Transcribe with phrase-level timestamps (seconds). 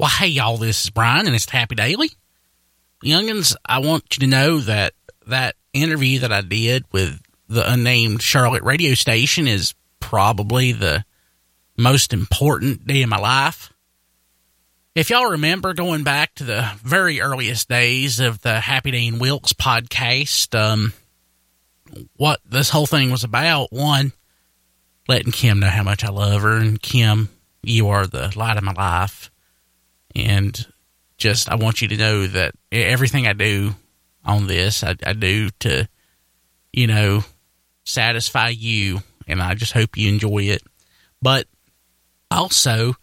[0.00, 2.10] Well, hey, y'all, this is Brian, and it's Happy Daily.
[3.04, 4.94] Youngins, I want you to know that
[5.26, 11.04] that interview that I did with the unnamed Charlotte radio station is probably the
[11.76, 13.74] most important day of my life.
[14.94, 19.52] If y'all remember going back to the very earliest days of the Happy Dean Wilkes
[19.52, 20.94] podcast, um,
[22.16, 24.12] what this whole thing was about, one,
[25.08, 27.28] letting Kim know how much I love her, and Kim,
[27.62, 29.29] you are the light of my life.
[30.14, 30.66] And
[31.18, 33.74] just, I want you to know that everything I do
[34.24, 35.88] on this, I, I do to,
[36.72, 37.24] you know,
[37.84, 40.62] satisfy you, and I just hope you enjoy it.
[41.22, 41.46] But
[42.30, 42.94] also,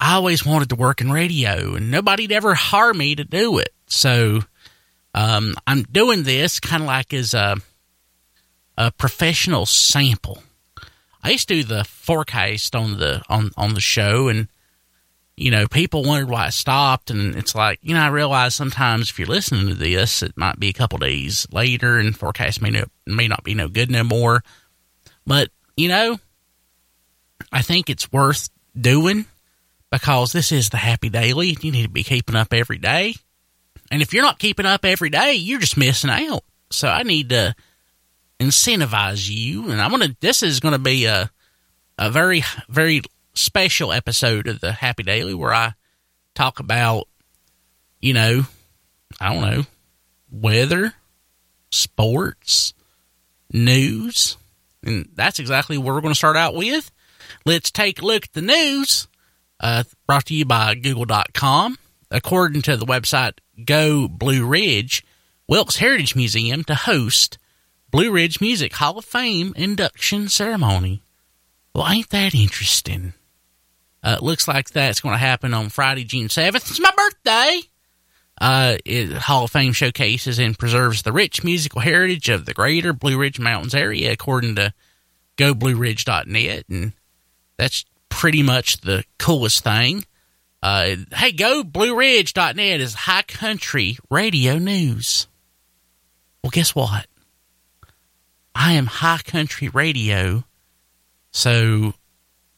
[0.00, 3.74] I always wanted to work in radio, and nobody'd ever hire me to do it.
[3.86, 4.40] So
[5.14, 7.56] um, I'm doing this kind of like as a,
[8.78, 10.42] a professional sample.
[11.22, 14.48] I used to do the forecast on the on on the show, and
[15.36, 19.10] you know, people wondered why I stopped, and it's like you know, I realize sometimes
[19.10, 22.70] if you're listening to this, it might be a couple days later, and forecast may
[22.70, 24.42] no, may not be no good no more.
[25.26, 26.18] But you know,
[27.52, 29.26] I think it's worth doing
[29.90, 31.56] because this is the happy daily.
[31.60, 33.14] You need to be keeping up every day.
[33.90, 36.44] And if you're not keeping up every day, you're just missing out.
[36.70, 37.54] So I need to
[38.38, 39.70] incentivize you.
[39.70, 41.30] And I'm going to, this is going to be a,
[41.98, 43.02] a very, very
[43.34, 45.74] special episode of the Happy Daily where I
[46.34, 47.08] talk about,
[48.00, 48.44] you know,
[49.20, 49.64] I don't know,
[50.30, 50.94] weather,
[51.70, 52.74] sports,
[53.52, 54.36] news.
[54.84, 56.90] And that's exactly what we're going to start out with.
[57.44, 59.08] Let's take a look at the news
[59.60, 61.78] uh, brought to you by Google.com.
[62.10, 65.04] According to the website Go Blue Ridge,
[65.46, 67.38] Wilkes Heritage Museum to host
[67.90, 71.02] Blue Ridge Music Hall of Fame induction ceremony.
[71.72, 73.12] Well, ain't that interesting?
[74.02, 76.56] Uh, looks like that's going to happen on Friday, June 7th.
[76.56, 77.60] It's my birthday!
[78.40, 82.94] Uh, it, Hall of Fame showcases and preserves the rich musical heritage of the greater
[82.94, 84.72] Blue Ridge Mountains area, according to
[85.36, 86.64] GoBlueRidge.net.
[86.70, 86.94] And
[87.58, 90.04] that's pretty much the coolest thing.
[90.62, 95.26] Uh, hey, go BlueRidge.net is high country radio news.
[96.42, 97.06] Well, guess what?
[98.54, 100.44] I am high country radio,
[101.30, 101.94] so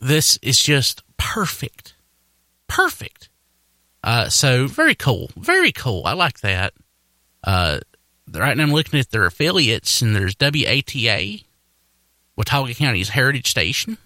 [0.00, 1.94] this is just perfect.
[2.68, 3.28] Perfect.
[4.02, 5.30] Uh, so very cool.
[5.36, 6.02] Very cool.
[6.04, 6.74] I like that.
[7.42, 7.80] Uh,
[8.30, 11.44] right now I'm looking at their affiliates, and there's WATA,
[12.36, 13.96] Watauga County's Heritage Station.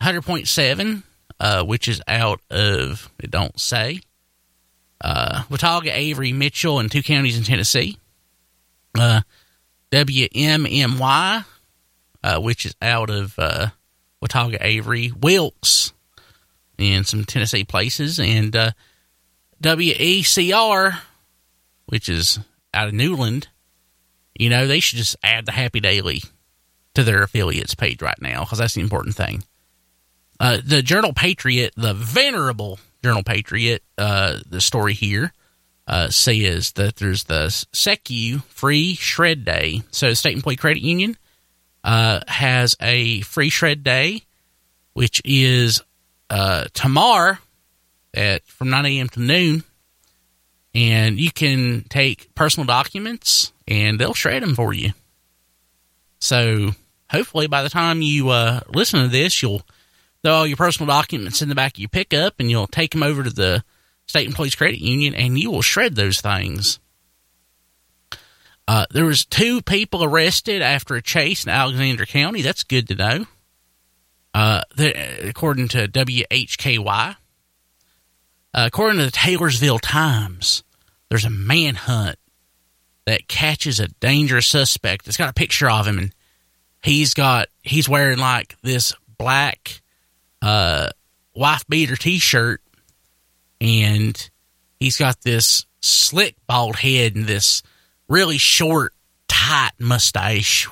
[0.00, 1.02] 100.7,
[1.40, 4.00] uh, which is out of, it don't say,
[5.00, 7.98] uh, Watauga, Avery, Mitchell, and two counties in Tennessee.
[8.96, 9.22] Uh,
[9.90, 11.44] WMMY,
[12.22, 13.68] uh, which is out of uh,
[14.20, 15.93] Watauga, Avery, Wilkes,
[16.78, 18.70] and some Tennessee places, and uh,
[19.62, 20.98] WECR,
[21.86, 22.38] which is
[22.72, 23.48] out of Newland.
[24.38, 26.22] You know, they should just add the Happy Daily
[26.94, 29.44] to their affiliates page right now because that's the important thing.
[30.40, 35.32] Uh, the Journal Patriot, the venerable Journal Patriot, uh, the story here
[35.86, 39.82] uh, says that there's the SECU Free Shred Day.
[39.90, 41.16] So, State Employee Credit Union
[41.84, 44.22] uh, has a free shred day,
[44.94, 45.82] which is
[46.34, 47.38] uh, tomorrow
[48.12, 49.08] at from 9 a.m.
[49.10, 49.62] to noon.
[50.74, 54.90] And you can take personal documents and they'll shred them for you.
[56.18, 56.70] So,
[57.08, 59.62] hopefully, by the time you uh, listen to this, you'll
[60.24, 63.04] throw all your personal documents in the back of your pickup and you'll take them
[63.04, 63.62] over to the
[64.06, 66.80] State Employees Credit Union and you will shred those things.
[68.66, 72.42] Uh, there was two people arrested after a chase in Alexander County.
[72.42, 73.26] That's good to know.
[74.34, 74.62] Uh,
[75.22, 77.16] according to WHKY.
[78.52, 80.64] Uh, according to the Taylorsville Times,
[81.08, 82.18] there's a manhunt
[83.06, 85.06] that catches a dangerous suspect.
[85.06, 86.14] It's got a picture of him, and
[86.82, 89.82] he's got he's wearing like this black
[90.42, 90.90] uh,
[91.34, 92.60] wife beater T-shirt,
[93.60, 94.30] and
[94.80, 97.62] he's got this slick bald head and this
[98.08, 98.92] really short,
[99.28, 100.68] tight mustache.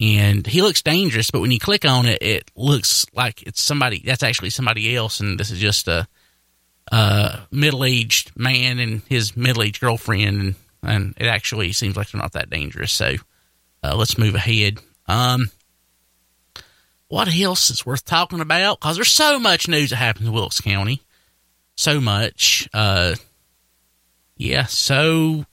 [0.00, 4.02] And he looks dangerous, but when you click on it, it looks like it's somebody.
[4.02, 6.08] That's actually somebody else, and this is just a,
[6.90, 12.32] a middle-aged man and his middle-aged girlfriend, and, and it actually seems like they're not
[12.32, 12.92] that dangerous.
[12.92, 13.16] So
[13.82, 14.78] uh, let's move ahead.
[15.06, 15.50] Um,
[17.08, 18.80] what else is worth talking about?
[18.80, 21.02] Because there's so much news that happens in Wilkes County.
[21.76, 22.68] So much.
[22.72, 23.16] Uh,
[24.36, 25.44] yeah, so,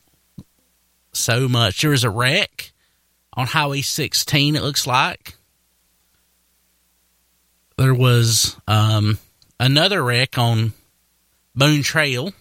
[1.12, 1.82] so much.
[1.82, 2.72] There was a wreck
[3.38, 5.36] on Highway 16, it looks like.
[7.78, 9.20] There was um,
[9.60, 10.74] another wreck on
[11.56, 12.34] Boone Trail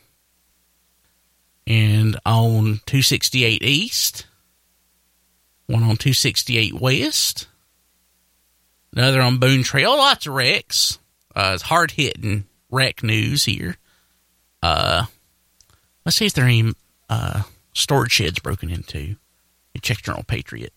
[1.66, 4.26] and on 268 East,
[5.66, 7.46] one on 268 West,
[8.94, 9.96] another on Boone Trail.
[9.96, 10.98] Lots of wrecks.
[11.34, 13.76] Uh, it's hard hitting wreck news here.
[14.62, 15.04] Uh,
[16.06, 16.72] let's see if there are any
[17.10, 17.42] uh,
[17.74, 19.16] storage sheds broken into.
[19.82, 20.72] Check Journal Patriot.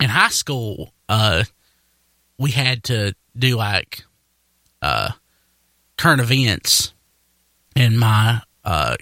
[0.00, 1.44] In high school, uh,
[2.38, 4.04] we had to do like
[4.82, 5.10] uh,
[5.96, 6.92] current events,
[7.74, 8.96] and my uh,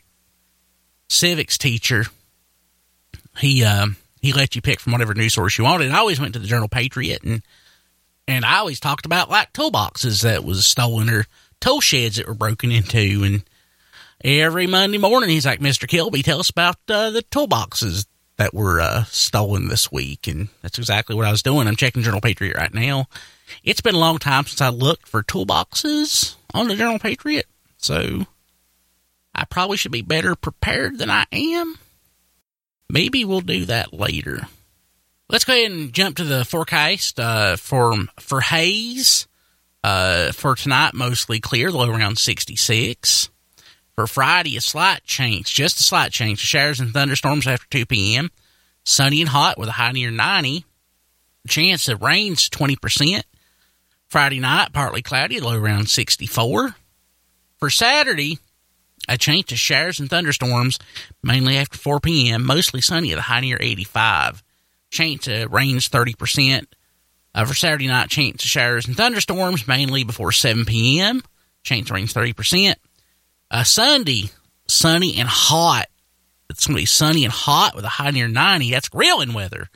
[1.08, 2.05] civics teacher
[3.38, 3.87] he uh,
[4.20, 5.87] he let you pick from whatever news source you wanted.
[5.87, 7.43] And I always went to the Journal Patriot, and
[8.29, 11.26] and I always talked about like toolboxes that was stolen or
[11.61, 13.43] tool sheds that were broken into, and
[14.23, 18.06] every Monday morning he's like, Mister Kilby, tell us about uh, the toolboxes
[18.37, 21.69] that were uh, stolen this week, and that's exactly what I was doing.
[21.69, 23.07] I'm checking Journal Patriot right now.
[23.63, 27.47] It's been a long time since I looked for toolboxes on the Journal Patriot,
[27.77, 28.27] so
[29.35, 31.79] I probably should be better prepared than I am.
[32.89, 34.47] Maybe we'll do that later.
[35.29, 39.27] Let's go ahead and jump to the forecast uh, for for Hays.
[39.83, 43.29] Uh, for tonight, mostly clear, low around 66.
[43.96, 46.43] For Friday, a slight change, just a slight change.
[46.43, 48.31] Of showers and thunderstorms after 2 p.m.
[48.85, 50.64] Sunny and hot with a high near 90.
[51.49, 53.23] Chance of rains 20%.
[54.08, 56.75] Friday night, partly cloudy, low around 64.
[57.58, 58.38] For Saturday,
[59.08, 60.79] a change to showers and thunderstorms,
[61.23, 64.43] mainly after 4 p.m., mostly sunny at a high near 85.
[64.90, 66.67] Chance of rains 30%.
[67.35, 71.23] Uh, for Saturday night, chance of showers and thunderstorms, mainly before 7 p.m.
[71.62, 72.75] Chance of rains 30%.
[73.55, 74.31] Uh, Sunday,
[74.67, 75.87] sunny and hot.
[76.51, 78.73] It's going to be sunny and hot with a high near 90.
[78.73, 79.71] That's grilling weather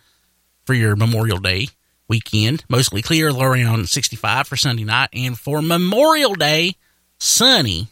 [0.64, 1.68] for your Memorial Day
[2.08, 2.64] weekend.
[2.68, 5.10] Mostly clear, low around 65 for Sunday night.
[5.12, 6.74] And for Memorial Day,
[7.20, 7.86] sunny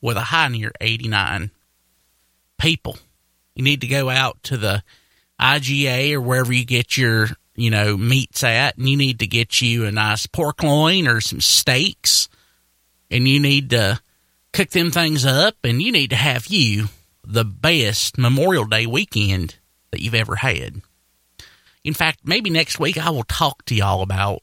[0.00, 1.50] with a high near 89.
[2.56, 2.96] People,
[3.56, 4.84] you need to go out to the
[5.40, 9.60] IGA or wherever you get your, you know, meats at, and you need to get
[9.60, 12.28] you a nice pork loin or some steaks,
[13.10, 14.00] and you need to
[14.56, 16.86] cook them things up, and you need to have you
[17.22, 19.56] the best Memorial Day weekend
[19.90, 20.80] that you've ever had.
[21.84, 24.40] In fact, maybe next week I will talk to y'all about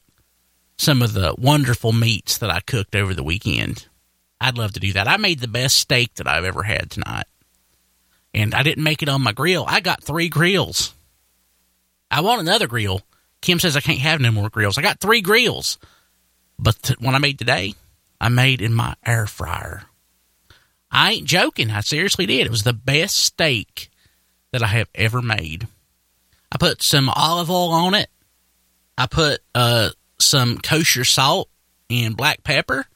[0.76, 3.88] some of the wonderful meats that I cooked over the weekend.
[4.40, 5.08] I'd love to do that.
[5.08, 7.26] I made the best steak that I've ever had tonight.
[8.32, 9.64] And I didn't make it on my grill.
[9.66, 10.94] I got three grills.
[12.08, 13.00] I want another grill.
[13.40, 14.78] Kim says I can't have no more grills.
[14.78, 15.76] I got three grills.
[16.56, 17.74] But th- when I made today,
[18.20, 19.86] I made in my air fryer.
[20.94, 21.72] I ain't joking.
[21.72, 22.46] I seriously did.
[22.46, 23.90] It was the best steak
[24.52, 25.66] that I have ever made.
[26.52, 28.08] I put some olive oil on it.
[28.96, 31.50] I put uh, some kosher salt
[31.90, 32.86] and black pepper.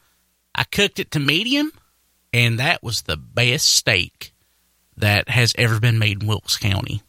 [0.55, 1.73] I cooked it to medium,
[2.33, 4.33] and that was the best steak
[4.97, 7.03] that has ever been made in Wilkes County.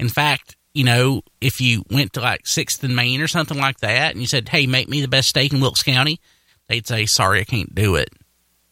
[0.00, 3.78] In fact, you know, if you went to like Sixth and Main or something like
[3.78, 6.20] that, and you said, "Hey, make me the best steak in Wilkes County,"
[6.68, 8.10] they'd say, "Sorry, I can't do it,"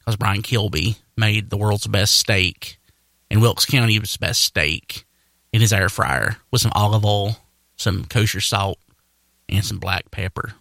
[0.05, 2.79] because Brian Kilby made the world's best steak,
[3.31, 5.07] and Wilkes County was best steak
[5.53, 7.39] in his air fryer with some olive oil,
[7.77, 8.79] some kosher salt,
[9.49, 10.53] and some black pepper.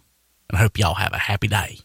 [0.48, 1.80] And I hope y'all have a happy day.